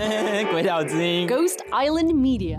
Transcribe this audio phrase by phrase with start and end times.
[0.50, 2.58] 鬼岛之音，Ghost Island Media。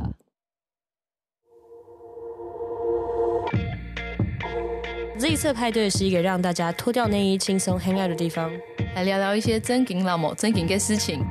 [5.17, 8.51] Z 色派对是一个让大家脱掉内衣、轻松 hang out 的地方，
[8.95, 11.25] 来聊聊一些真金老母、真金的事情。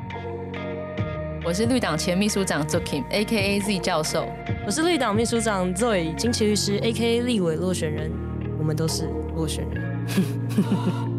[1.44, 3.60] 我是绿党前秘书长 Zokim，A.K.A.
[3.60, 4.26] Z 教授。
[4.66, 7.20] 我是绿党秘书长 Zoe，金奇律师，A.K.A.
[7.22, 8.10] 立委落选人。
[8.58, 10.06] 我们都是落选人。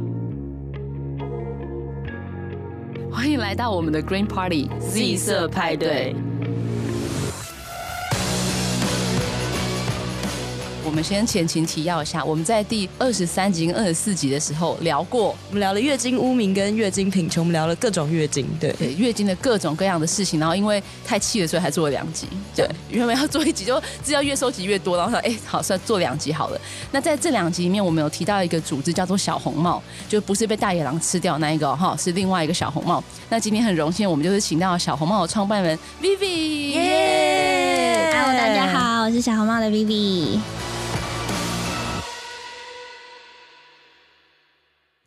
[3.22, 6.16] 欢迎来到我们的 Green Party Z 色派对。
[10.92, 20.38] 我们先前情提要一下，我们在第二十三集跟二十四集的时候聊过，我们聊了月经污名跟月经贫穷，我们聊了各种月经，对对，月经的各种各样的事情。
[20.38, 22.28] 然后因为太气了，所以还做了两集。
[22.54, 26.60] 对，原本要做一集，就资料越收集越多，然后说，哎，好，算做两集好了。
[26.92, 33.02] 那在这两集里面，我们有提到一个组织叫做小红帽，就不是被大野狼吃掉那一个哈，是另外一个小红帽。
[33.30, 36.72] 那今天很荣幸，我们就是请到小红帽的创办人 Vivi。
[36.72, 40.38] 耶！Hello，大家好，我是小红帽的 Vivi。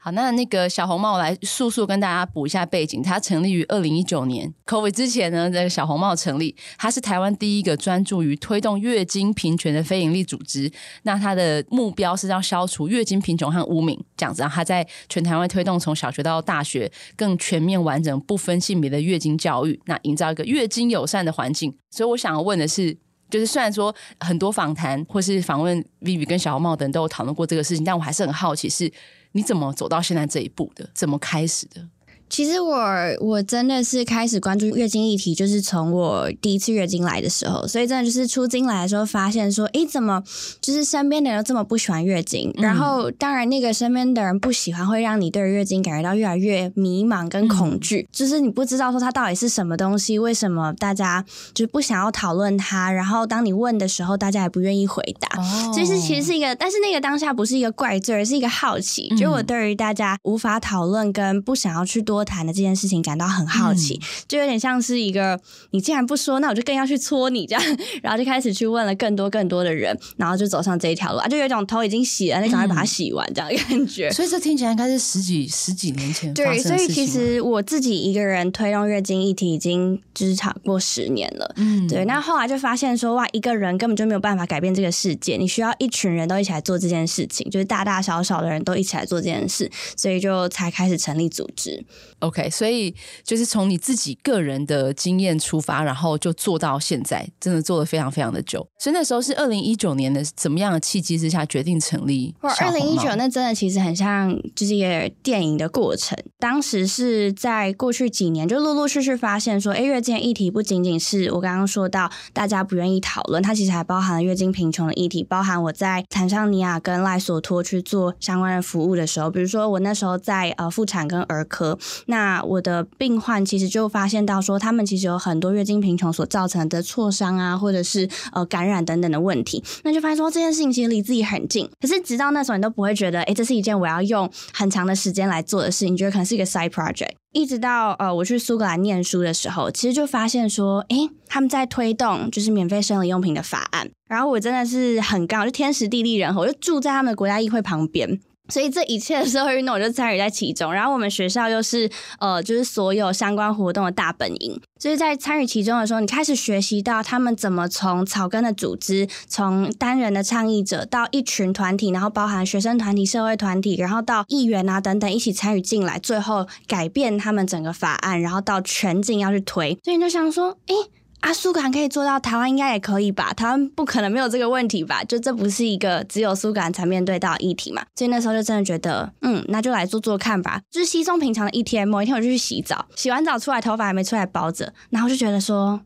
[0.04, 3.02] 好，那那个小红帽来速速跟大家补一下背景。
[3.02, 10.70] 它成立于二零一九年，COVID 之前呢，这个小红帽成立，它是台湾第一个专注于推动月经平权的非营利组织。
[11.04, 14.42] 那它的目标是要消除月经贫穷和污名，这样子。
[14.42, 21.74] 然后它在全台湾推动从小学到大学更全面完整、不分性别的月经教育，那营造一个月经友善的环境。
[21.90, 22.94] 所以我想要问的是，
[23.30, 28.92] 就是虽然说很多访谈或是访问 Vivi 跟小红帽等都有讨论过这个事情，但我还是很好奇是。
[29.36, 30.88] 你怎么走到现在这一步的？
[30.94, 31.88] 怎么开始的？
[32.30, 32.76] 其实我
[33.20, 40.22] 我真的是开始关注月经议题，就是从我第一次月经来的时候，所以真的就是出经来的时候，发现说，诶，怎么
[40.60, 42.50] 就是身边的人都这么不喜欢月经？
[42.56, 52.90] 嗯、然后，当然那个身边的人不喜欢，会让你对月经感觉到越来越迷茫跟恐惧，嗯、就是你不知道说它到底是什么东西，为什么大家就不想要讨论它？
[52.90, 55.40] 然后当你问的时候，大家也不愿意回答。
[55.40, 62.23] 哦，所以是其实是一个，但是那个当下不是一个怪罪，而是一个好奇，嗯、就我对于大家无法讨论跟不想要去多。
[62.24, 65.38] 谈的这件事情感到很好奇，嗯、就有点像是一个
[65.70, 67.62] 你既然不说，那我就更要去搓你这样，
[68.02, 74.10] 然后就开始去问了更多更多的人，然后就走上这一条路啊，就有一种头已经洗了，那赶快把它洗完这样的感觉。
[74.10, 81.52] 所以这听起来应该是十几十几年前对，所以其实我自己一个人推动月经议题已经就是超过十年了。
[81.56, 82.04] 嗯，对。
[82.04, 91.84] 那后来就发现说，哇，一个人根本就没有办法改变这个世界，你需要一群人都一起来做这件事情，就是大大小小的人都一起来做这件事，所以就才开始成立组织。
[92.24, 98.66] OK，所以就是从你自己个人的经验出发，然后就做到现在，真的做了非常非常的久。
[98.78, 102.34] 所以那时候是二零一九年的怎么样的契机之下决定成立？
[102.40, 106.16] 二零一九那真的其实很像就是一个电影的过程。
[106.38, 121.78] 当时是在过去几年就陆陆续续发现说，哎，月经议题不仅仅是我刚刚说到大家不愿意讨论，它其实还包含了月经贫穷的议题，包含我在坦桑尼亚跟赖索托去做相关的服务的时候，比如说我那时候在呃妇产跟儿科。
[122.06, 129.60] 那那我的病患其实就发现到说，他们其实有很多月经贫穷所造成的挫伤啊，或者是呃感染等等的问题。
[129.82, 137.14] 那就发现说这件事情其实离自己很近，可是直到那时候你都不会觉得，哎，这是一件我要用很长的时间来做的事情，你觉得可能是一个 side project。
[137.32, 148.20] 一直到呃我去苏格兰念书的时候，其实就发现说，哎，他们在推动就是免费生理用品的法案，然后我真的是很刚好，就天时地利人和，我就住在他们的国家议会旁边。
[148.48, 150.72] 所以这一切的社会运动，我就参与在其中。
[150.72, 154.60] 然后我们学校又是呃，就是所有相关活动的大本营。
[154.78, 169.78] 所以在参与其中的时候，你开始学习到他们怎么从草根的组织，从单人的倡议者到一群团体，然后包含学生团体、社会团体，然后到议员啊等等一起参与进来，最后改变他们整个法案，然后到全境要去推。
[169.82, 170.74] 所以你就想说，诶。
[171.24, 173.32] 阿苏格兰可以做到，台湾应该也可以吧？
[173.32, 175.02] 台湾不可能没有这个问题吧？
[175.04, 177.82] 就这不是一个只有苏格兰才面对到的议题嘛？
[177.96, 180.60] 所以那时候就真的觉得，嗯，那就来做做看吧。
[180.70, 185.80] 就是稀松平常的一天，某一天我就去洗澡，洗完澡出来，头发还没出来包着，然后就觉得说，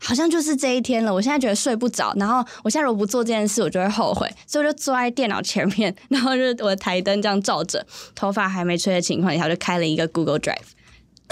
[0.00, 1.14] 好像就是这一天了。
[1.14, 7.86] 我现在觉得睡不着，然后我现在如果不做这件事，我就会后悔， 所以我就坐在电脑前面，然后就是我的台灯这样照着，
[8.16, 10.56] 头发还没吹的情况下，我就开了一个 Google Drive。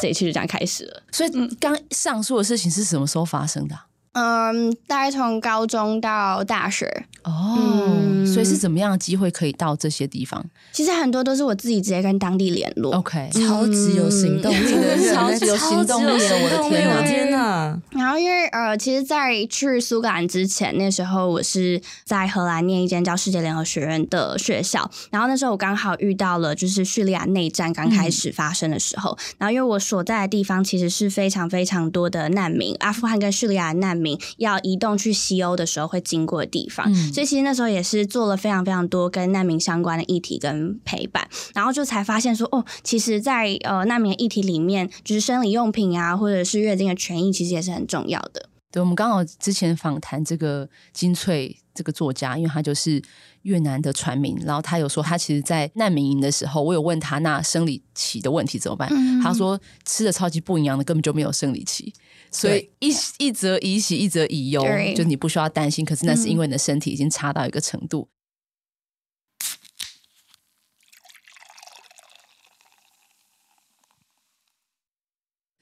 [0.01, 1.31] 这一期就这样开始了，所以
[1.61, 3.79] 刚上述的事情是什么时候发生的？
[4.13, 6.87] 嗯，大概从高中到大学
[7.23, 10.45] 哦、嗯，所以是怎么样的机会可以到这些地方？
[10.73, 12.95] 其实很多都是我自己直接跟当地联络。
[12.97, 17.03] OK，超级有行动力的人，超级有行动力，我的天哪！
[17.03, 17.81] 天哪！
[17.91, 24.91] 然后因为呃，其实，在去苏格兰之前，那时候我是在荷兰念一间叫世界联合学院的学校。
[25.11, 29.11] 然后那时候我刚好遇到了就是叙利亚内战刚开始发生的时候。
[29.13, 34.00] 嗯、然后因为我所在的地方其实是非常非常多的难民，阿富汗跟叙利亚难民
[34.39, 36.91] 要移动去西欧的时候会经过的地方。
[36.93, 41.29] 嗯、所以其实那时候也是做了非常非常多跟难民相关的议题跟陪伴。
[41.55, 48.49] 然后就才发现说，哦，其实在呃难民议题里面，就是生理用品啊，或者是月经的权益，其实也是很重要的。
[48.73, 53.03] 对，我们刚好之前访谈这个金翠这个作家，因为他就是
[53.43, 58.89] 越南的船民，然后他有说他其实，在难民营的时候，我有问他那生理期的问题怎么办？
[58.93, 61.93] 嗯、他说吃的超级不营养的，根本就没有生理期，
[62.31, 65.85] 所以一一则以喜，一则以忧，就你不需要担心。
[65.85, 68.09] 可是那是因为你的身体已经差到一个程度。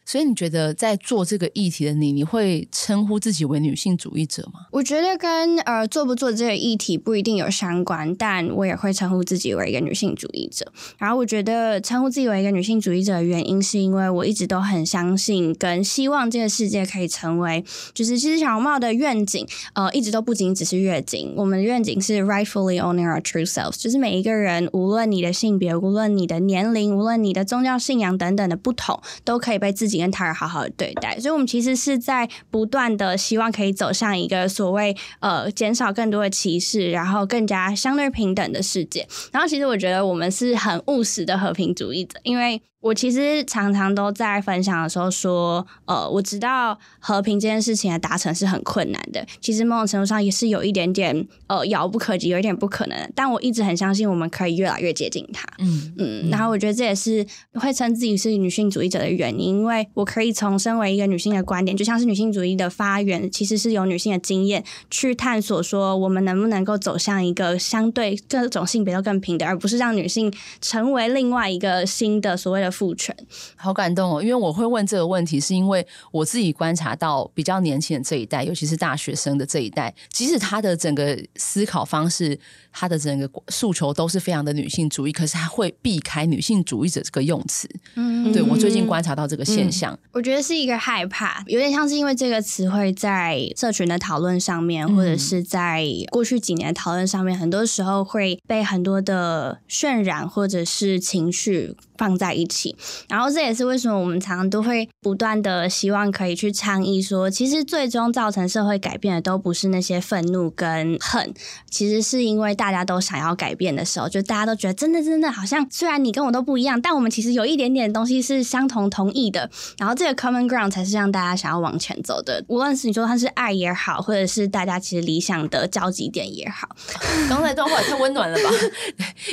[0.08, 4.60] 所以你觉得在做这个议题的你，你会称呼自己为女性主义者吗？
[4.72, 10.72] 我觉得跟呃做不做这个议题不一定有相关，但我也会称呼自己为一个女性主义者。
[10.96, 17.62] 然后我觉得称呼自己为一个女性主义者的原因，是因为我一直都很相信跟希望这个世界可以成为，
[17.92, 39.06] 就是其实小红帽的愿景，呃，一直都不仅只是愿景，我们的愿景是 rightfully owning our true selves，就是每一个人无论你的性别，无论你的年龄，无论你的宗教信仰等等的不同，都可以被自己跟他人好好的对待，所以，我们其实是在不断的希望可以走向一个所谓呃减少更多的歧视，然后更加相对平等的世界。
[39.32, 42.62] 然后，其实我觉得我们是很务实的和平主义者，因为。
[42.88, 53.12] 我其实常常都在分享的时候说，呃，我知道和平这件事情的达成是很困难的，其实某种程度上也是有一点点呃遥不可及，有一点不可能。
[53.14, 55.46] 但我一直很相信我们可以越来越接近它。
[55.58, 56.30] 嗯嗯。
[56.30, 70.32] 然后我觉得这也是会称自己是女性主义者的原因，因为我可以从身为一个女性的观点，就像是女性主义的发源，其实是有女性的经验去探索，说我们能不能够走向一个相对各种性别都更平等，而不是让女性
[70.62, 72.77] 成为另外一个新的所谓的。
[72.78, 73.12] 父权，
[73.56, 74.22] 好感动哦！
[74.22, 82.38] 因为我会问这个问题，是因为我自己观察到比较年轻的这一代，尤其是大学生的这一代，即使他的整个思考方式，
[82.70, 87.68] 他的整个诉求都是非常的女性主义，可是他会避开女性主义者这个用词。
[87.96, 102.74] 嗯，对，我最近观察到这个现象，嗯，我觉得是一个害怕，有点像是因为这个词汇在社群的讨论上面，或者是在过去几年的讨论上面，很多时候会被很多的渲染或者是情绪放在一起。
[103.08, 111.34] 然后这也是为什么我们常常都会不断的希望可以去倡议说，其实最终造成社会改变的都不是那些愤怒跟恨，
[111.70, 119.50] 其实是因为大家都想要改变的时候，就大家都觉得真的真的好像虽然你跟我都不一样，但我们其实有一点点东西是相同同意的。
[119.76, 126.68] 然后这个 common ground 才是让大家想要往前走的，无论是你说它是爱也好，或者是大家其实理想的交集点也好。
[127.28, 128.50] 刚才这段话也太温暖了吧？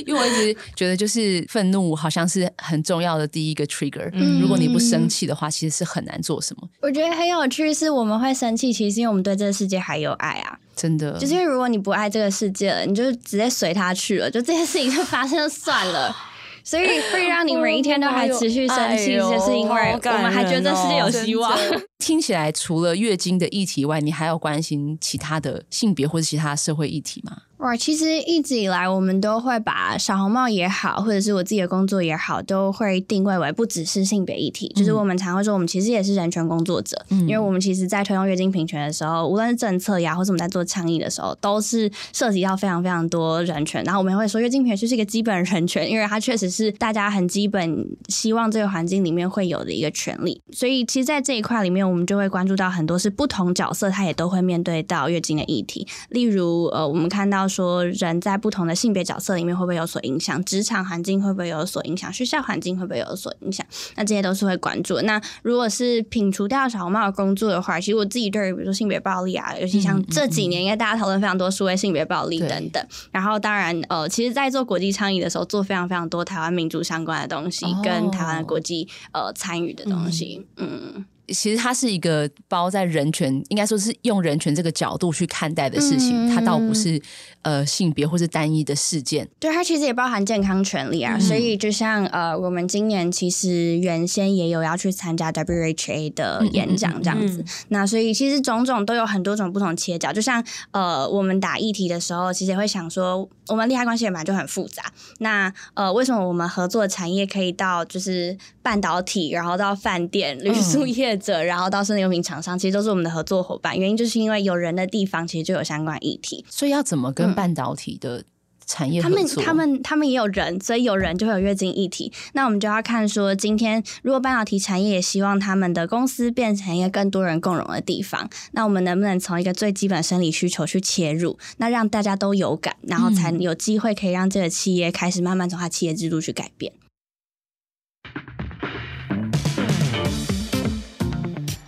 [0.05, 3.27] 因为我一直觉得就是愤怒好像是很重要的。
[3.27, 6.69] 第一个 trigger，嗯，如果你不生气的话，其实是很难做什么。
[6.81, 11.17] 我觉得很有趣，是我们会生气，其实是因为我们对这个世界还有爱啊，真的。
[11.17, 16.15] 就是因为如果你不爱这个世界了，你就直接随他去了，就这件事情就发生就算了。
[16.65, 21.55] 所以会让你每一天都还持续生气，就是因为我们还觉得这世界有希望。
[21.97, 27.37] 听起来，除了月经的议题外，你还要关心其他的性别或者其他社会议题吗？
[27.59, 34.71] 哇，其实一直以来，我们都会把小红帽也好，或者是我自己的工作也好，都会定位为不只是性别议题。
[34.75, 43.81] 嗯、就是我们常会说，我们其实也是人权工作者，嗯、因为我们其实，在推动月经平权的时候，无论是政策呀，或者我们在做倡议的时候，都是涉及到非常非常多人权。
[43.85, 50.39] 然后我们也会说，月经平权就是一个基本人权，因为它确实是大家很基本希望这个环境里面会有的一个权利。
[50.51, 55.87] 所以，其实，在这一块里面，我们就会关注到很多是不同角色，他也都会面对到月经的议题。
[56.09, 58.15] 例如，呃，我们看到说人。
[58.25, 60.43] 在不同的性别角色里面会不会有所影响？
[60.45, 62.11] 职场环境会不会有所影响？
[62.11, 63.63] 学校环境会不会有所影响？
[63.95, 64.99] 那这些都是会关注。
[65.01, 72.83] 那如果是摒除掉小红帽的工作的话，其实我自己对于比如说性别暴力啊，尤其像这几年，应该大家讨论非常多，数位性别暴力等等。
[73.11, 80.93] 然后当然，呃，其实，在做国际倡议的时候，做非常非常多台湾民主相关的东西，哦、跟台湾的国际呃参与的东西，嗯。
[80.95, 87.01] 嗯其实它是一个包在人权，应该说是用人权这个角度去看待的事情，嗯、它倒不是
[87.41, 89.27] 呃性别或是单一的事件。
[89.39, 91.15] 对，它其实也包含健康权利啊。
[91.15, 97.43] 嗯、所以就像呃，我们今年其实原先也有要去参加 WHA 的演讲这样子。
[97.69, 100.13] 那所以其实种种都有很多种不同切角。
[100.13, 104.83] 就像呃，我们打议题的时候，其实也会想说，我们利害关系也本来就很复杂。
[105.19, 111.14] 那呃，为什么我们合作的产业可以到就是半导体，然后到饭店、旅宿业？
[111.17, 113.77] 者，然后到生理用品厂商，其实都是我们的合作伙伴。
[113.77, 116.45] 原因就是因为有人的地方，其实就有相关议题。
[116.49, 118.23] 所以要怎么跟半导体的
[118.65, 122.11] 产业他们他们他们也有人，所以有人就会有月经议题。
[122.33, 136.73] 那我们就要看说，今天如果半导体产业也希望他们的公司变成一个更多人共融的地方，那我们能不能从一个最基本生理需求去切入，那让大家都有感，然后才有机会可以让这个企业开始慢慢从它企业制度去改变。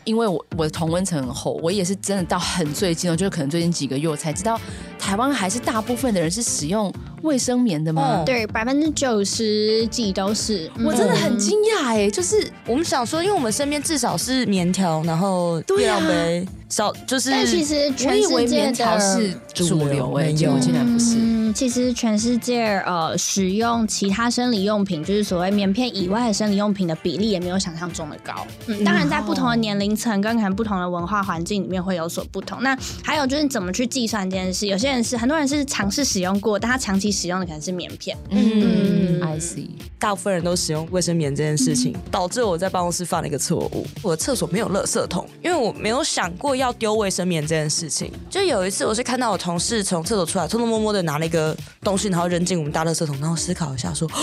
[0.07, 4.57] 因为我我的同温层很厚，我也是真的到很最近哦，就是可能最近几个月我才知道，
[4.97, 6.91] 台湾还是大部分的人是使用
[7.23, 8.23] 卫生棉的吗？
[8.23, 10.71] 嗯、对，百分之九十几都是。
[10.85, 16.47] 我真的很惊讶哎，就是我们想说，因为我们身边至少是棉条，然后月亮杯。
[16.69, 21.15] 少就是，但其实全世界的是主流哎，结果竟然不是。
[21.17, 28.45] 嗯，其实全世界呃使用其他生理用品，就是所谓棉片以外的生理用品的比例，也没有想象中的高。
[28.65, 32.62] 嗯，当然在不同的年龄层跟可能不同的文化环境里面会有所不同。
[32.62, 34.67] 那还有就是怎么去计算这件事？
[34.67, 38.17] 有些人是很多人是尝试使用过，但他长期使用的可能是棉片。
[38.29, 39.67] 嗯，嗯，I see。
[39.97, 46.56] 大部分人都使用卫生棉这件事情，嗯、导致我在办公室犯了一个错误，我的厕所没有垃圾桶，因为我没有想过。
[46.57, 54.09] 要丢卫生棉这件事情，就有一次我是看到我同事从厕所出来，偷偷摸摸的拿了一个东西，然后扔进我们大垃圾桶，然后思考一下说。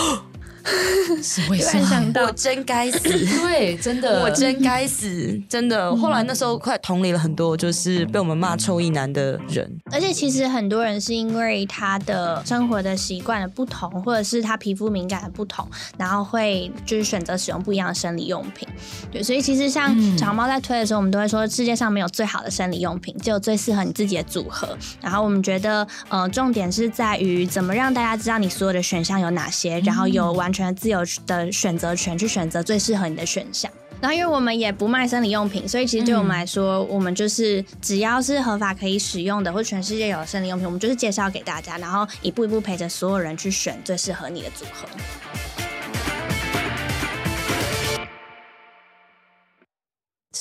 [1.21, 2.13] 是为什么？
[2.25, 2.99] 我真该死！
[2.99, 5.39] 对，真的，我真该死！
[5.47, 5.95] 真的。
[5.95, 9.69] 后来那时候快同理了很多，就是被我们骂臭一男的人。
[9.91, 15.67] 而且其实很多人是因为他的生活的习惯的不同，或者是他皮肤敏感的不同，
[15.97, 18.67] 然后会就是选择使用不一样的生理用品。
[19.11, 24.75] 对，所以其实像小猫在推的时候，我们都会说世界上没有最好的生理用品，只有最适合你自己的组合。
[24.99, 30.51] 然后我们觉得，呃，重点是在于怎么让大家知道你所有的选项有哪些，然后有完。
[30.55, 33.69] 全自由的选择权，去选择最适合你的选项。
[33.99, 45.64] 然后，因为我们也不卖生理用品，所以其实对我们来说，嗯、我们就是只要是合法可以使用的，或全世界有的生理用品，我们就是介绍给大家，然后一步一步陪着所有人去选最适合你的组合。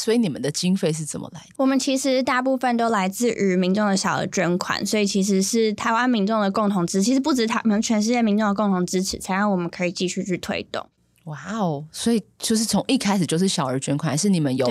[0.04, 1.54] 所以你们的经费是怎么来的？
[1.56, 7.04] 我们其实大部分都来自于民众的小额捐款，所以其实是台湾民众的共同支持。
[7.04, 10.87] 其实不止台，我们全世界民众的共同支持，才让我们可以继续去推动。
[11.25, 11.87] 哇哦！
[11.90, 14.70] 所以就是从一开始就是小额捐款，还是你们有？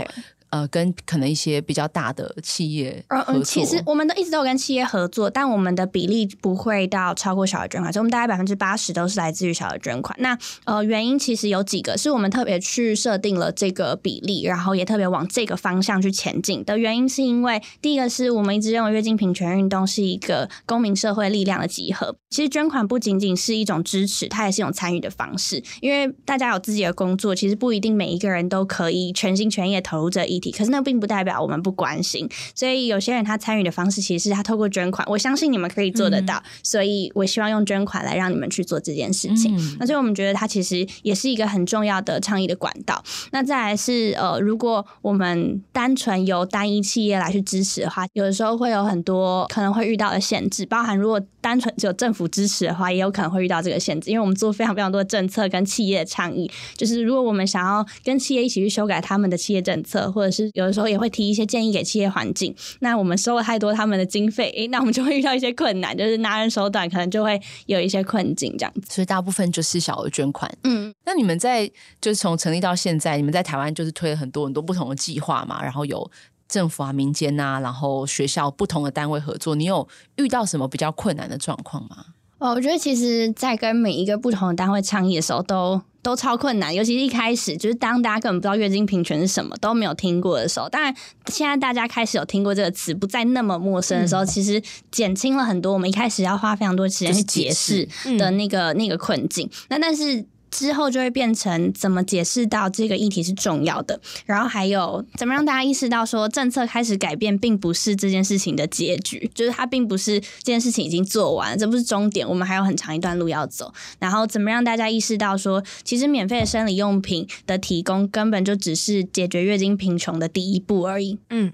[0.53, 10.15] 呃，跟可能一些比较大的企业合作，嗯，其实我们都一直都有跟企业合作，但我们的比例不会到超过小额捐款，所以我们大概百分之八十都是来自于小额捐款。
[10.19, 22.15] 那呃，原因其实有几个，是我们特别去设定了这个比例，然后也特别往这个方向去前进的原因，是因为第一个是我们一直认为月经平权运动是一个公民社会力量的集合。
[22.29, 30.42] 其实捐款不仅仅是一种支持，它也是一种参与的方式，因为大家有自己的工作，其实不一定每一个人都可以全心全意投入这一。
[30.51, 35.07] 可是那并不代表我们不关心，所以有些人他参与的方式其实是他透过捐款。
[35.09, 39.55] 我相信你们可以做得到，嗯、所以我希望用捐款来让你们去做这件事情。
[39.57, 43.03] 嗯、那所以我们觉得它其实也是一个很重要的倡议的管道。
[43.31, 68.81] 那再来是呃，如果我们单纯由单一企业来去支持的话，有的时候会有很多可能会遇到的限制，包含如果单纯只有政府支持的话，也有可能会遇到这个限制，因为我们做非常非常多的政策跟企业的倡议，就是如果我们想要跟企业一起去修改他们的企业政策，或者是有的时候也会提一些建议给企业环境，那我们收了太多他们的经费，诶，那我们就会遇到一些困难，就是拿人手短，可能就会有一些困境这样子。
[68.89, 70.51] 所以大部分就是小额捐款。
[70.63, 71.69] 嗯，那你们在
[72.01, 76.09] 就是从成立到现在，你们在台湾就是推了很多很多不同的计划嘛，然后有
[76.47, 79.87] 政府啊、民间啊，然后学校不同的单位合作，你有
[80.17, 82.05] 遇到什么比较困难的状况吗？
[82.43, 86.75] 哦，我觉得其实，在跟每一个不同的单位倡议的时候，都都超困难。
[86.75, 90.67] 尤其是一开始，就是当大家根本不知道月经平权是什么，都没有听过的时候。
[90.67, 90.93] 当然，
[91.27, 99.49] 现在大家开始有听过这个词，不再那么陌生的时候，嗯、其实减轻了很多我们一开始要花非常多时间去解释的那个、嗯、那个困境。
[99.69, 100.25] 那但是。
[100.53, 113.73] 之后就会变成怎么解释到这个议题是重要的，然后还有怎么让大家意识到说政策开始改变并不是这件事情的结局，就是它并不是这件事情已经做完，这不是终点，我们还有很长一段路要走。
[113.97, 121.17] 然后怎么让大家意识到说，其实免费的生理用品的提供根本就只是解决月经贫穷的第一步而已。
[121.31, 121.51] 嗯，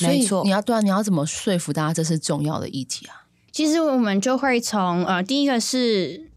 [0.00, 0.42] 没错。
[0.44, 3.28] 你要对啊，你要怎么说服大家这是重要的议题啊？
[3.52, 6.27] 其实我们就会从呃，第一个是。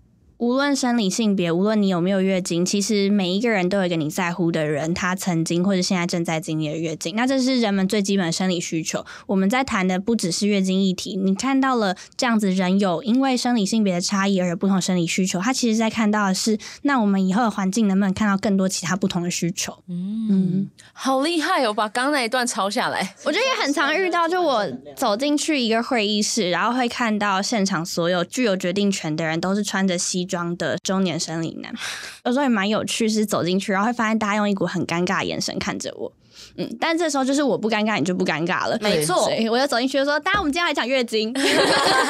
[0.41, 7.15] 无论生理性别，无论你有没有月经，其实每一个人都有一个你在乎的人，他曾经或者现在正在经历的月经。
[7.15, 9.05] 那这是人们最基本的生理需求。
[9.27, 19.71] 我们在谈的不只是月经议题，你看到了这样子人有因为生理性别的差异而有不同生理需求，他其实在看到的是，那我们以后的环境能不能看到更多其他不同的需求？
[19.89, 21.71] 嗯，嗯好厉害哦！
[21.71, 31.73] 把刚刚那一段抄下来，我觉得也很常遇到，就我走进去一个会议室，然后会看到现场所有具有决定权的人都是穿着西装的中年生理男，
[32.23, 36.11] 有时候也蛮有趣，是走进去，然后会发现大家用一股很尴尬的眼神看着我。
[36.57, 38.77] 嗯，但这时候就是我不尴尬，你就不尴尬了。
[38.81, 41.31] 没错，所以我就走进去说：“大家，我们今天来讲月经。”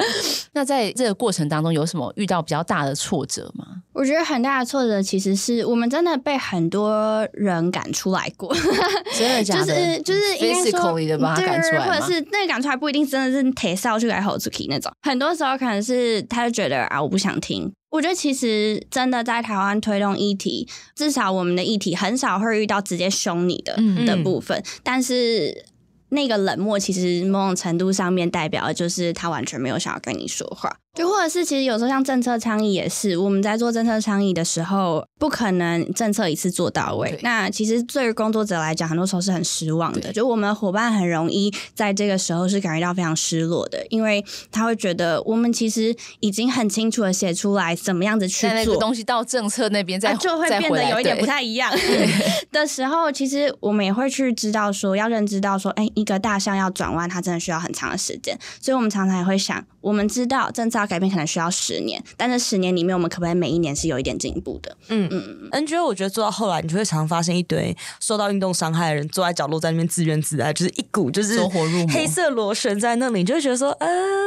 [0.52, 3.64] 那在这个过程当中，有什么遇到比较大的挫折吗？
[3.92, 8.54] 我觉得很大的挫折其实是我们真的被很多人赶出来过。
[9.18, 9.66] 真的假的？
[9.66, 14.90] 就是就是应该说的把他赶出来，或者是那个赶出来不一定真的是铁哨去改吼出去那种。
[15.02, 17.70] 很多时候可能是他就觉得啊，我不想听。
[17.90, 25.64] 我觉得其实真的在台湾推动议题，至少我们的议题很少会遇到直接凶你的的部分，但是
[26.10, 30.76] 那个冷漠其实某种程度上面代表的就是他完全没有想要跟你说话。
[30.92, 37.16] 就或者是，其实有时候像政策倡议也是，我们在做政策倡议的时候，不可能政策一次做到位。
[37.22, 40.12] 那其实对于工作者来讲，很多时候是很失望的。
[40.12, 51.72] 就我们的伙伴很容易在这个时候是感觉到非常失落的，因为他会觉得我们其实已经很清楚的写出来怎么样子去做，那个东西到政策那边再就会变得有一点不太一样
[52.50, 58.36] 的时候，其实我们也会去知道说，要认知到说，哎，一个大象要转弯，它真的需要很长的时间。
[58.60, 64.76] 所以我们常常也会想，我们知道政策要改变可能需要十年，但这十年里面，我们可不可以每一年是有一点进步的？
[64.88, 74.19] 嗯嗯，NGO 我觉得做到后来，你就会常常发现一堆受到运动伤害的人坐在角落，在那边自怨自艾，就是一股就是走火入魔，黑色螺旋在那里，你就会觉得说，呃。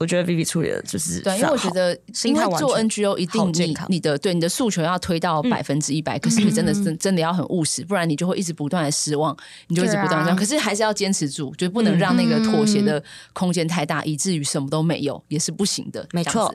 [0.00, 9.36] 我觉得 Vivi 处理的就是对，因为我觉得因为做 NGO 一定你你的对你的诉求要推到百分之一百，可是你真的是真的要很务实，不然你就会一直不断的失望，
[9.68, 13.02] 你就一直不断这样，可是还是要坚持住，就不能让那个妥协的
[13.34, 16.08] 空间太大，以至于什么都没有，也是不行的。
[16.12, 16.54] 没错。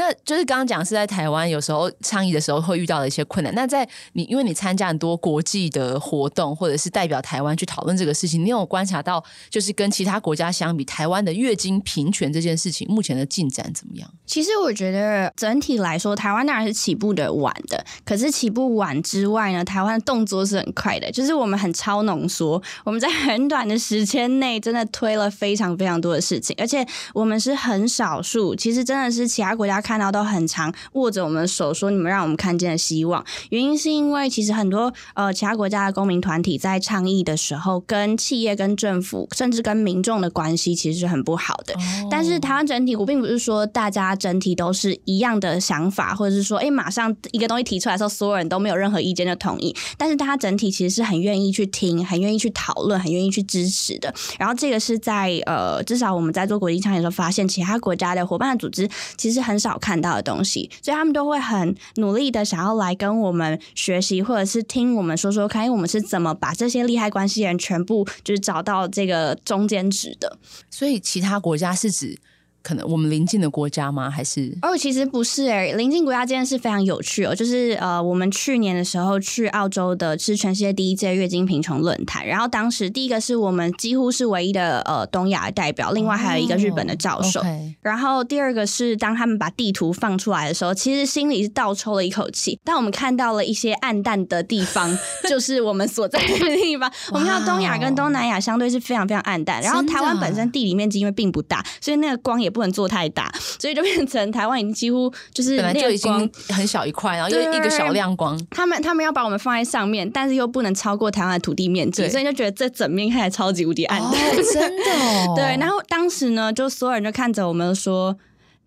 [0.00, 3.54] 那就是刚刚讲是在台湾有时候倡议的时候会遇到的一些困难。
[3.54, 14.10] 那在你因为你参加很多国际的活动，或者是代表台湾去讨论这个事情，你有观察到就是跟其他国家相比，台湾的月经平权这件事情目前的进展怎么样？
[14.24, 17.84] 其实我觉得整体来说，台湾当然是起步的晚的。
[18.02, 29.78] 可是起步晚之外呢，台湾的动作是很快的，就是我们很超浓缩，我们在很短的时间内真的推了非常非常多的事情，而且我们是很少数，其实真的是其他国家。
[29.90, 41.74] 看到都很常握着我们的手说：“你们让我们看见了希望。”原因是因为其实很多呃其他国家的公民团体在倡议的时候，跟企业、跟政府，甚至跟民众的关系其实是很不好的。
[41.74, 42.08] Oh.
[42.08, 49.74] 但是台湾整体，我并不是说大家整体都是一样的想法，或者是说，哎，马上一个东西提出来的时候，所有人都没有任何意见就同意。
[49.98, 54.14] 但是大家整体其实是很愿意去听，很愿意去讨论，很愿意去支持的。
[54.38, 59.79] 然后这个是在呃，至少我们在做国际倡议的时候，发现其他国家的伙伴的组织其实很少。
[59.80, 70.38] 看到的东西，所以他们都会很努力的想要来跟我们学习，或者是听我们说说看，因为我们是怎么把这些利害关系人全部就是找到这个中间值的。
[70.70, 72.18] 所以其他国家是指？
[72.62, 74.10] 可能我们邻近的国家吗？
[74.10, 77.34] 还是哦，其实不是诶，邻近国家这件事非常有趣哦。
[77.34, 87.40] 就是呃，我们去年的时候去澳洲的是全世界第一届月经贫穷论坛，然后当时第一个是我们几乎是唯一的呃东亚的代表，另外还有一个日本的教授。
[87.40, 87.74] Oh, okay.
[87.80, 92.58] 然后第二个是当他们把地图放出来的时候，其实心里是倒抽了一口气。
[92.62, 94.94] 但我们看到了一些暗淡的地方，
[95.26, 96.92] 就是我们所在的地方。
[97.12, 102.49] 我们看到东亚跟东南亚相对是非常非常暗淡，然后台湾本身地理面积因为并不大，所以那个光也。
[102.50, 108.38] 不能做太大， 所以就变成台湾已经几乎就是本来就已经很小一块，然后又一个小亮光。
[108.50, 114.10] 他们他们要把我们放在上面，但是又不能超过台湾的土地面积，所以就觉得这整面看起来超级无敌暗淡。
[114.10, 115.34] 哦，真的哦。
[115.38, 118.16] 对，然后当时呢，就所有人就看着我们说。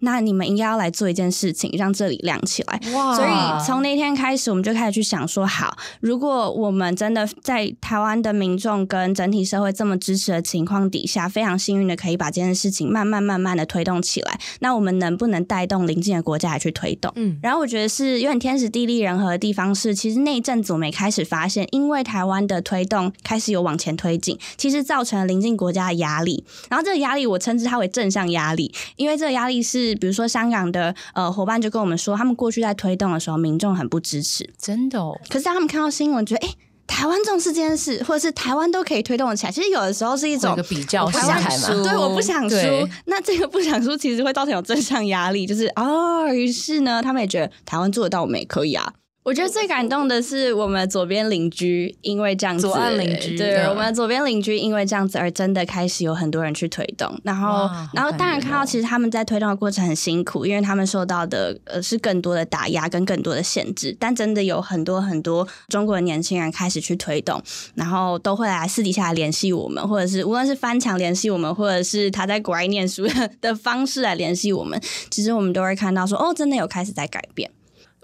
[0.03, 2.79] 那你们应该要来做一件事情，让这里亮起来。
[2.93, 3.15] 哇！
[3.15, 17.11] 所以从那天开始，我们就开始去想说，好，如果我们真的在台湾的民众跟整体社会这么支持的情况底下，非常幸运的可以把这件事情慢慢慢慢的推动起来，那我们能不能带动邻近的国家来去推动？
[17.15, 35.19] 嗯，然后我觉得是有点天时地利人和的地方是，其实那一阵子我们也开始发现，因为台湾的推动开始有往前推进，其实造成了邻近国家的压力，然后这个压力我称之它为正向压力，因为这个压力是，比如说香港的呃伙伴就跟我们说，他们过去在推动的时候，民众很不支持，真的哦。
[35.29, 36.49] 可是当他们看到新闻，觉得哎。
[36.49, 39.51] 诶台湾重视这件事，或者是台湾都可以推动起来。
[39.51, 41.67] 其实有的时候是一种比较心态嘛。
[41.81, 42.57] 对，我不想输。
[43.05, 48.93] 那这个不想输，其实会造成有正向压力，就是哦，于是呢，他们也觉得台湾做得到，我们也可以啊。
[49.23, 67.41] 我觉得最感动的是我们左边邻居，因为这样子，左岸邻居，对，对我们左边邻居因为这样子而真的开始有很多人去推动，然后，然后当然看到其实他们在推动的过程很辛苦，因为他们受到的呃是更多的打压跟更多的限制，但真的有很多很多中国的年轻人开始去推动，
[67.75, 73.07] 然后都会来私底下来联系我们，或者是无论是翻墙联系我们，或者是他在国外念书
[73.39, 74.77] 的 方式来联系我们，
[75.09, 77.49] 其实我们都会看到说哦，真的有开始在改变。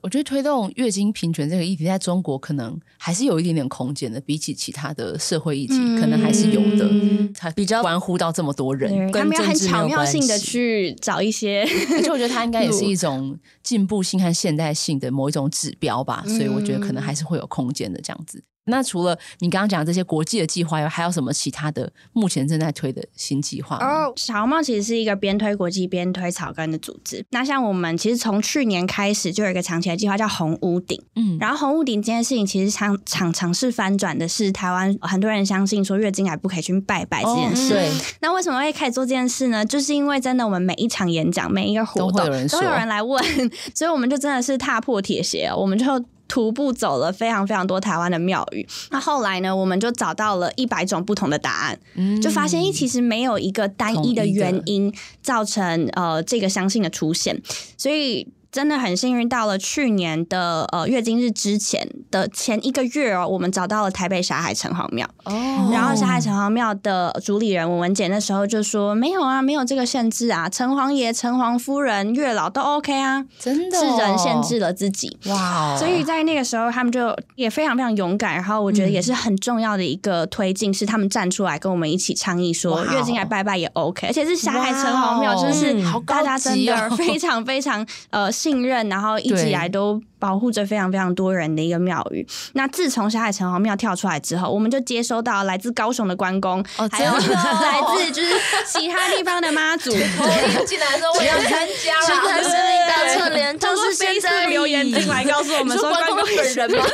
[0.01, 6.89] 我觉得推动月经平权这个议题，在中国可能还是有一点点空间的，比起其他的社会议题，嗯、可能还是有的。
[7.33, 11.61] 它比较关乎到这么多人，他们要很巧妙性的去找一些，
[11.93, 16.23] 而且我觉得它应该也是一种进步性和现代性的某一种指标吧。
[16.27, 18.43] 所以我觉得可能还是会有空间的这样子。
[18.69, 23.77] 那除了你刚刚讲的这些国际的计划，有还有什么其他的目前正在推的新计划？
[23.77, 27.25] 哦，小红帽其实是一个边推国际边推草根的组织。
[27.31, 37.75] 那像我们其实从去年开始就有一个长期的计划叫红屋顶，嗯，然后红屋顶这件事情其实常常尝试翻转的是台湾很多人相信说月经来不可以去拜拜这件事。
[38.21, 39.65] 那为什么会开始做这件事呢？
[39.65, 43.23] 就是因为真的我们每一场演讲、每一个活动都，都有人来问，
[43.73, 45.85] 所以我们就真的是踏破铁鞋，我们就。
[46.29, 54.29] 徒步走了非常非常多台湾的庙宇，那后来呢，我们就找到了一百种不同的答案，嗯、就发现一其实没有一个单一的。
[54.29, 57.41] 原因造成呃这个相信的出现，
[57.75, 58.25] 所以。
[58.51, 65.07] 真的很幸运，到了去年的呃月经日之前的前一个月哦，我们找到了台北霞海城隍庙。
[65.25, 75.15] 哦，然后霞海城隍庙的主理人文文姐那时候就说没有啊，没有这个限制啊，城隍爷、城隍夫人、月老都 OK 啊，真的、哦、是人限制了自己。
[75.27, 85.75] 哇，所以在那个时候他们就也非常非常勇敢，然后我觉得也是很重要的一个推进，是他们站出来跟我们一起倡议说月经来拜拜也 OK，而且是霞海城隍庙，就是
[86.07, 88.38] 大家真的非常非常呃。
[88.39, 92.25] 信任，然后一直以来都保护着非常非常多人的一个庙宇。
[92.53, 98.33] 那自从霞海城隍庙跳出来之后，我们就接收到来自高雄的关公，哦、还有来自就是
[98.67, 99.89] 其他地方的妈祖，
[100.67, 102.49] 进来说 我要参加了，是
[102.87, 106.85] 大侧脸，都是现在留言进来告诉我们说 关公本人吗？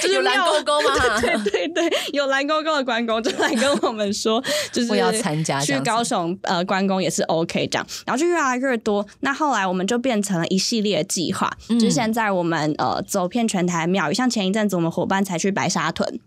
[0.00, 1.20] 就是有蓝勾勾吗？
[1.20, 9.04] 对对对，有蓝勾勾的关公就来跟我们说，就是我要参加去高雄呃关公也是 OK 这样，然后就越来越多。
[9.20, 16.20] 那后来我们就变成了一系列计划，嗯、就是现在我们呃走遍全台庙宇，像前一阵子我们伙伴才去白沙屯，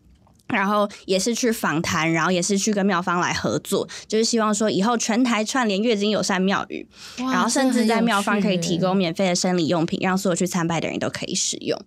[0.48, 6.88] 然后也是去访谈，然后也是去跟庙方来合作，就是希望说以后全台串联月经友善庙宇，
[7.18, 11.80] 然后甚至在庙方可以提供免费的生理用品，让所有去参拜的人都可以使用。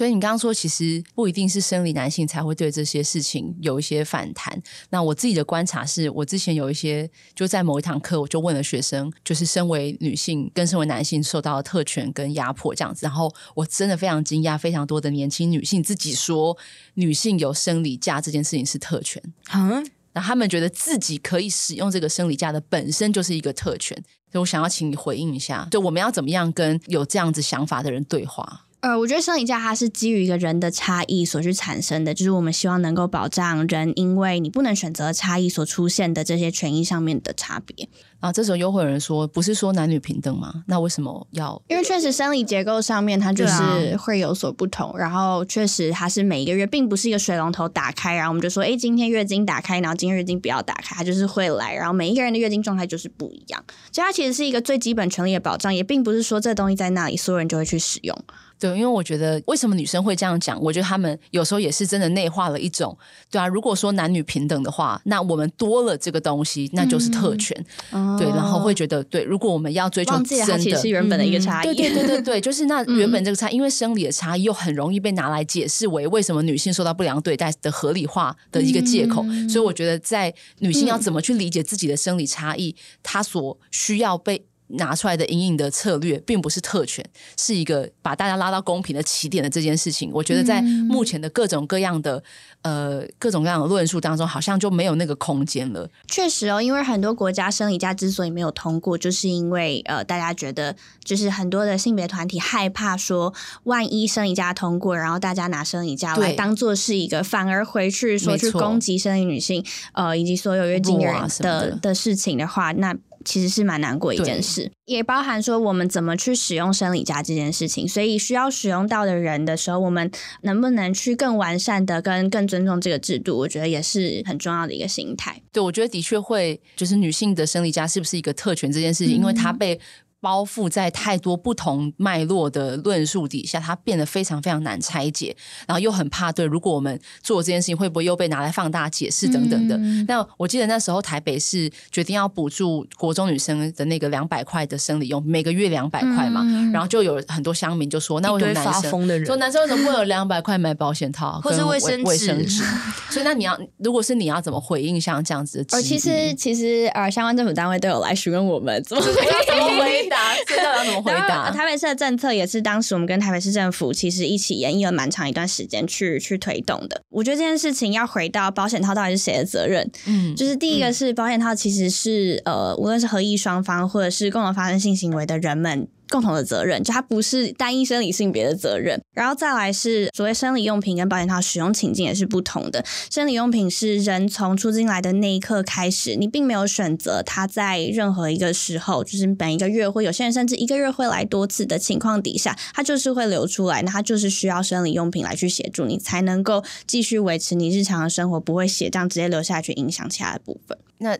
[0.00, 4.58] 所以你刚刚说，其实不一定是生理男性才会对这些事情有一些反弹。
[4.88, 13.00] 那我自己的观察是，我之前有一些就在某一堂课，我就问了学生，就是身为女性跟身为男性受到的特权跟压迫这样子。
[13.04, 16.56] 然后我真的非常惊讶，非常多的年轻女性自己说，
[16.94, 19.22] 女性有生理假这件事情是特权。
[19.52, 23.94] 嗯，那他们觉得自己可以使用这个生理假的本身就是一个特权。
[24.32, 28.64] 所以我想要请你回应一下，就我们要怎么样跟有这样子想法的人对话？
[28.80, 37.86] 呃，我觉得生理价它是基于一个人的差异所去产生的，就是我们希望能够保障人因为你不能选择差异所出现的这些权益上面的差别。
[38.20, 40.64] 啊，这时候又会有人说，不是说男女平等吗？
[40.66, 41.60] 那为什么要？
[41.68, 53.62] 因为确实生理结构上面它就是会有所不同，啊、然后确实它是每一个月并不是一个水龙头打开，然后我们就说，哎，今天月经打开，然后今天月经不要打开，它就是会来，然后每一个人的月经状态就是不一样。
[53.92, 58.16] 所以它其实是一个最基本权利的保障，也并不是说这东西在那里，所有人就会去使用。
[58.60, 60.60] 对，因为我觉得为什么女生会这样讲？
[60.60, 62.96] 我觉得他们有时候也是真的内化了一种，
[63.30, 63.48] 对啊。
[63.48, 67.56] 如果说男女平等的话，那我们多了这个东西，那就是特权，
[67.92, 68.28] 嗯、对。
[68.28, 79.24] 然后会觉得，对，如果我们要追求真的，其实是原本的一个差异，对对对对对，就是那 原本这个差异，因为生理的差异又很容易被拿来解释为为什么女性受到不良对待的合理化的一个借口。
[79.26, 84.44] 嗯、所以我觉得，在女性要怎么去理解自己的生理差异，她所需要被。
[84.72, 87.04] 拿出来的隐隐的策略，并不是特权，
[87.36, 90.10] 是一个把大家拉到公平的起点的这件事情。
[90.12, 92.22] 我觉得在目前的各种各样的、
[92.62, 95.88] 嗯、呃各种各样的论述当中，好像就没有那个空间了。
[96.06, 112.96] 确实哦，因为很多国家生理假之所以没有通过，就是因为呃大家觉得，就是很多的性别团体害怕说，万一生理假通过，然后大家拿生理假来当做是一个，反而回去说去攻击生理女性，呃以及所有月经人的的，的事情的话，那。
[113.24, 117.86] 其实是蛮难过一件事，也包含说我们怎么去使用生理假这件事情。
[117.88, 120.10] 所以需要使用到的人的时候，我们
[120.42, 125.42] 能不能去更完善的跟更尊重这个制度，我觉得也是很重要的一个心态。
[125.52, 129.80] 对，我觉得的确会，就是女性的生理假是不是一个特权这件事情，嗯、因为它被。
[130.20, 135.34] 包覆在太多不同脉络的论述底下，它变得非常非常难拆解，
[135.66, 139.76] 然后又很怕对，如果我们做这件事情，会不会又被拿来放大解释等等的？
[139.78, 152.62] 嗯、那我记得那时候台北市决定要补助国中女生的那个两百块的生理用，每个月两百块嘛，嗯、然后就有很多乡民就说，那为什么男生说男生为什么会有两百块买保险套或是卫生卫生纸？
[153.10, 155.78] 所以那你要，如果是你要怎么回应像这样子的？
[155.78, 160.09] 哦，其实其实呃，相关政府单位都有来询问我们怎么回。
[160.10, 161.50] 答这到底要怎么回答？
[161.50, 167.00] 台北市的政策也是当时我们跟台北市政府其实一起研议了蛮长一段时间去去推动的。
[167.08, 169.90] 我觉得这件事情要回到保险套到底是谁的责任？
[170.06, 175.88] 嗯，就是第一个是保险套其实是呃，无论是合意双方或者是共同发生性行为的人们。
[176.10, 179.00] 共同的责任，就它不是单一生理性别的责任。
[179.14, 182.84] 然后再来是所谓生理用品跟保险套使用情境也是不同的。
[183.10, 193.82] 生理用品是人从出进来的那一刻开始，你并没有选择它在任何一个时候，就是每一个月或有些人甚至一个月会来多次的情况底下，它就是会流出来。
[193.82, 200.76] 那它就是需要生理用品来去协助你，才能够继续维持你日常的生活，不会血这样直接流下去影响其他的部分。
[200.98, 201.16] 那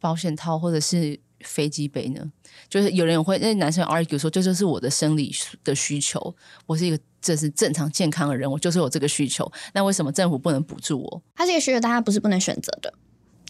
[0.00, 2.24] 保险套或者是飞机杯呢？
[2.68, 6.34] 就是有人会，那男生 argue 说，这就是我的生理的需求，
[6.66, 11.22] 我是一个这是正常健康的人，我就是有这个需求，那为什么政府不能补助我？
[11.34, 12.94] 他这个需求，大家不是不能选择的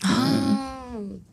[0.03, 0.69] 啊。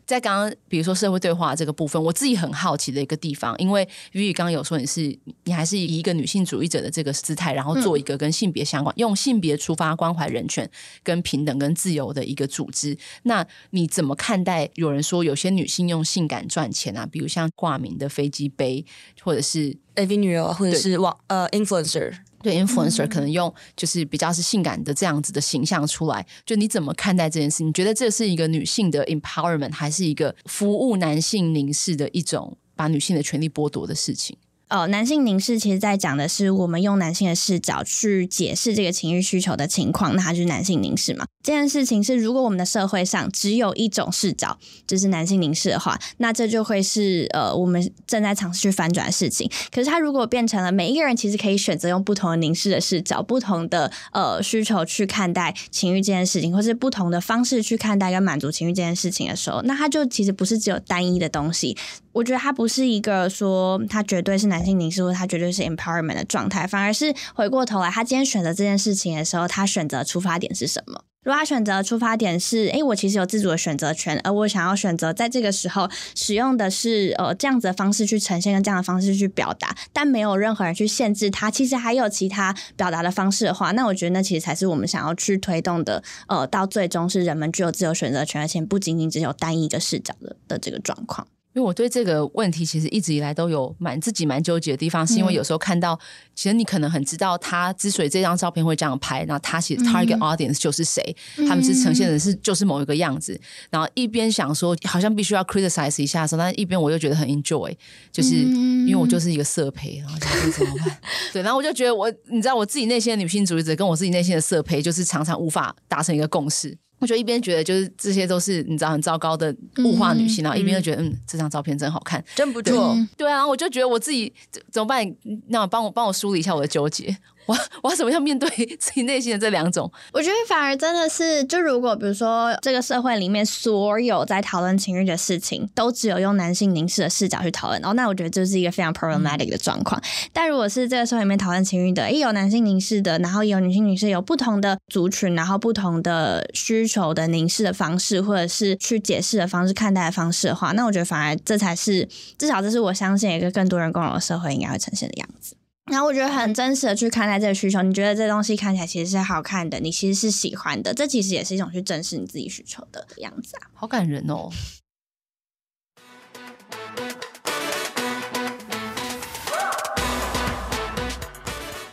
[0.06, 10.68] 在刚刚，比如说社会对话这个部分，我自己很好奇的一个地方，因为瑜瑜刚刚有说你是你还是以一个女性主义者的这个姿态，然后做一个跟性别相关、嗯、用性别出发关怀人权、
[11.02, 12.96] 跟平等、跟自由的一个组织。
[13.24, 17.06] 那你怎么看待有人说有些女性用性感赚钱啊？
[17.06, 18.84] 比如像挂名的飞机杯，
[19.22, 22.14] 或者是 AV 女优，或者是网呃 influencer。
[22.42, 27.64] 对，influencer 可能用就是比较是性感的这样子的形象出来，就你怎么看待这件事？
[27.64, 34.36] 你觉得这是一个女性的 empowerment，还是一个服务男性凝视的一种把女性的权利剥夺的事情？
[34.68, 41.24] 呃，男性凝视其实在讲的是我们用男性的视角去解释这个情欲需求的情况，那它就是男性凝视嘛。
[41.42, 49.50] 这件事情是，如果我们的社会上只有一种视角，就是男性凝视的话，那这就会是呃我们正在尝试去翻转的事情。
[49.72, 61.74] 可是它如果变成了每一个人其实可以选择用不同的凝视的视角、不同的呃需求去看待情欲这件事情，或是不同的方式去看待跟满足情欲这件事情的时候，那它就其实不是只有单一的东西。
[62.12, 71.02] 我觉得它不是一个说它绝对是男性凝视，或它绝对是 empowerment 的状态，反而是回过头来，他今天选择这件事情的时候，他选择出发点是什么？
[71.24, 91.26] 如果他选择出发点是，诶，我其实有自主的选择权，而我想要选择在这个时候使用的是呃这样子的方式去呈现，跟这样的方式去表达，但没有任何人去限制他，其实还有其他表达的方式的话，那我觉得那其实才是我们想要去推动的，呃，到最终是人们具有自由选择权，而且不仅仅只有单一一个视角的的这个状况。
[91.54, 95.98] 因为我对这个问题其实一直以来都有蛮自己蛮纠结的地方，是因为有时候看到，
[96.34, 101.16] 其实你可能很知道他之所以这张照片会这样拍，那他其实 target audience 就是谁，
[101.48, 107.74] 他们是呈现的是就是某一个样子，然后一边想说好像必须要 criticize 一下的时候，但一边我又觉得很 enjoy，
[108.12, 110.98] 就是因为我就是一个色胚，然后想说怎么办？
[111.32, 116.76] 对，然后我就觉得我，你知道我自己内心的女性主义者跟我自己内心的色胚，就是常常无法达成一个共识。
[116.98, 122.96] 我就一边觉得就是这些都是你知道很糟糕的物化女性，嗯、然后一边又觉得嗯，嗯这张照片真好看，真不错。
[123.16, 124.32] 对啊，我就觉得我自己
[124.70, 125.14] 怎么办？
[125.48, 127.16] 那帮我帮我梳理一下我的纠结。
[127.48, 129.90] 我 我怎么样面对 自己内心的这两种？
[130.12, 140.00] 我觉得反而真的是，就如果比如说这个社会里面所有在讨论情欲的事情，都只有用男性凝视的视角去讨论，哦，那我觉得这是一个非常 problematic 的状况。
[140.32, 152.06] 但如果是这个社会里面讨论情欲的，也有男性凝视的，然后也有女性凝视，有不同的族群，然后不同的需求的凝视的方式，或者是去解释的方式、看待的方式的话，那我觉得反而这才是
[152.36, 155.56] 至少这是我相信一个更多人共融的社会应该会呈现的样子。
[155.90, 164.50] 然后我觉得很真实的去看待这个需求，你觉得这东西看起来其实是好看的，你其实是喜欢的，这其实也是一种去正视你自己需求的样子啊，好感人哦。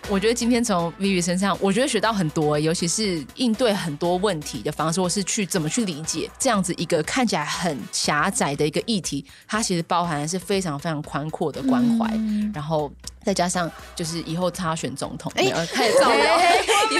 [0.07, 12.91] 我觉得今天从 Vivi 身上，我觉得学到很多，尤其是应对很多问题的方式，或是去怎么去理解这样子一个看起来很狭窄的一个议题，它其实包含的是非常非常宽阔的关怀，嗯、然后。
[13.25, 16.97] 再加上就是以后他选总统，哎，开始造谣，开始造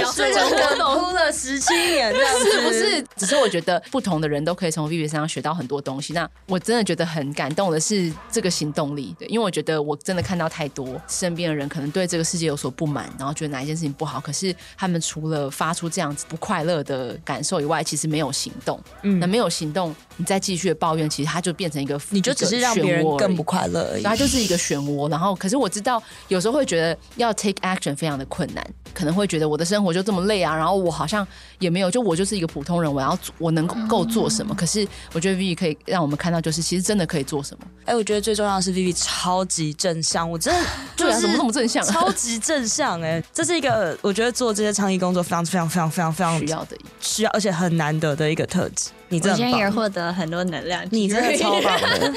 [0.00, 3.02] 谣，整个哭了十七年，这样子是不是？
[3.16, 6.12] 只是我觉得不同的人都可以从 Vivi 身上学到很多东西。
[6.12, 18.78] 那我真的觉得很感动的是这个行动力，对，因为我觉得我真的看到太多身边的人可能对这个世界有所不满，然后觉得哪一件事情不好，可是他们除了发出这样子不快乐的感受以外，其实没有行动。
[19.02, 23.02] 嗯，那没有行动，你再继续的抱怨，其实它就变成一个，你就只是让别人。
[23.22, 25.10] 更不快乐而已，它就是一个漩涡。
[25.10, 30.54] 然后，可是我知道，有时候会觉得要 take action 非常的困难，可能会觉得我的生活就这么累啊。
[30.54, 31.26] 然后我好像
[31.58, 34.54] 也没有，就我就是一个普通人，我要我能够做什么？
[34.54, 37.66] 可是我觉得 Vivi 可以让我们看到，就是其实真的可以做什么。
[37.84, 41.84] 哎，我觉得最重要的是 Vivi 超级正向，我真的对啊，怎么那么正向？
[41.84, 48.90] 超级正向哎，这是一个我觉得做这些倡议工作非常非常非常非常非常需要的，需要而且很难得的一个特质。
[49.12, 52.12] 你今天也获得很多能量，你真的超棒的。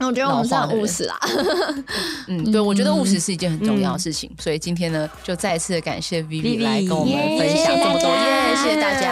[0.06, 1.18] 我觉得我们是很务实啦。
[2.28, 4.30] 嗯， 对，我觉得务实是一件很重要的事情。
[4.40, 8.56] 所以今天呢，就再次感谢 Vivi 来跟我们分享这么多，耶！
[8.56, 9.10] 谢谢大家。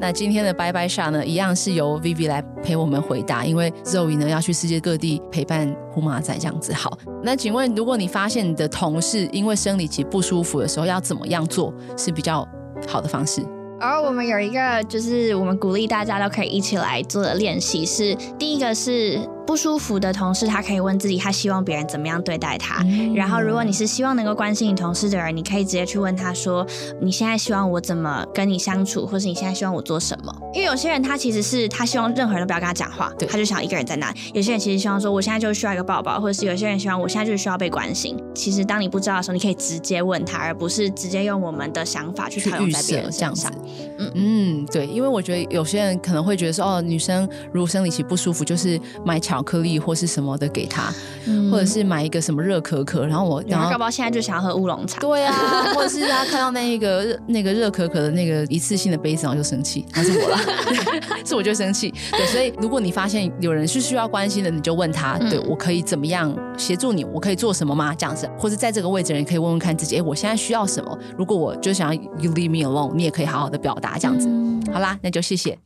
[0.00, 6.72] 那今天的拜拜下呢，一样是由 Vivi 来陪我们回答，因为 Zoe 呢要去世界各地陪伴胡麻仔这样子。
[6.72, 12.46] 好，那请问，如果你发现你的同事因为生理期不舒服的时候，要怎么样做是比较
[12.86, 13.42] 好的方式？
[13.80, 19.18] 而我们有一个，就是我们鼓励大家都可以一起来做的练习，是第一个是。
[19.48, 22.82] 不舒服的同事，他可以问自己，他希望别人怎么样对待他。
[22.82, 26.66] 嗯、然后，如果你是希望能够关心你同事的人，你可以直接去问他说
[27.00, 34.12] ：“你现在希望我怎么跟你相处，或是你现在希望我做什么？”因为有些人他其实是他希望任何人都不要跟他讲话，他就想一个人在那。
[34.34, 38.14] 有些人其实希望说：“我现在就需要一个抱抱。”或者是有些人希望我现在就是需要被关心。
[38.34, 43.50] 其实当你不知道的时候，你可以直接问他，而不是直接用我们的想法去套用在别人身上。
[43.98, 50.92] 嗯嗯，对，因为我觉得有些人可能会觉得说：“哦，女生如果生理期不舒服，就是买巧。”巧克力或是什么的给他，
[51.26, 55.32] 嗯、或者是买一个什么热可可，然后我然后宝宝现在就想要喝乌龙茶，对啊，
[55.76, 60.36] 或者是他看到那一个那个热可可的那个一次性的杯子，然后就生气，那是我了，
[61.24, 61.94] 是我就生气。
[62.10, 67.04] 对，所以如果你发现有人是需要关心的，你就问他，嗯、对我可以怎么样协助你？
[67.04, 67.94] 我可以做什么吗？
[67.94, 70.98] 这样子，或者在这个位置，你可以问问看自己，哎，我现在需要什么？
[71.16, 74.26] 如果我就想要 you leave me alone，你也可以好好的表达这样子。
[74.28, 75.56] 嗯、好啦，那就谢谢。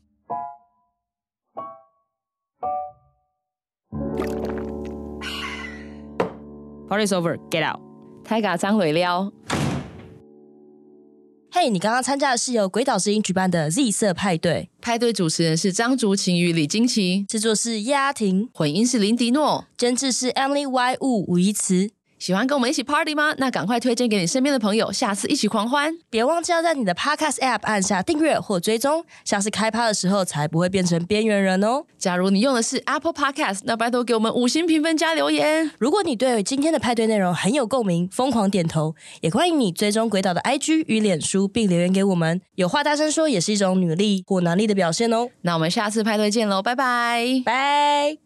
[6.93, 7.81] Party's over, get out！
[8.23, 9.33] 太嘎张伟撩。
[11.51, 21.89] 嘿，你刚刚参加的是由鬼岛之音举办的 Z 色派对，派对主持人是张竹晴与李金奇，制作是鸭婷，混音是林迪诺，监制是 Emily Y 物吴怡慈。
[22.23, 23.35] 喜欢跟我们一起 party 吗？
[23.39, 25.93] 那赶快推荐给你身边的朋友，下次一起狂欢！
[26.09, 31.83] 别忘记要在你的 podcast app 按下订阅或追踪，下次开趴的时候才不会变成边缘人哦。
[31.99, 35.69] 假如你用的是 Apple Podcast，那拜托给我们五星评分加留言。
[35.81, 42.41] 如果你对今天的派对内容很有共鸣，疯狂点头，也欢迎你追踪鬼岛的 IG 与脸书，并留言给我们。
[42.55, 45.29] 有话大声说也是一种女力或男力的表现哦。
[45.41, 48.23] 那我们下次派对见喽，拜拜，拜。